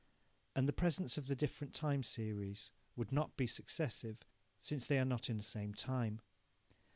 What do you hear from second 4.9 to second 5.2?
are